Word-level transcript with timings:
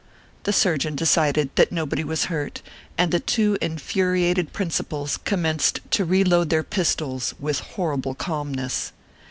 The 0.45 0.51
surgeon 0.51 0.95
decided 0.95 1.51
that 1.57 1.71
nobody 1.71 2.03
was 2.03 2.25
hurt; 2.25 2.63
and 2.97 3.11
the 3.11 3.19
two 3.19 3.55
infuriated 3.61 4.51
principals 4.51 5.17
commenced 5.25 5.79
to 5.91 6.05
reload 6.05 6.49
their 6.49 6.63
pistols, 6.63 7.35
with 7.39 7.59
horrible 7.59 8.15
calmness. 8.15 8.93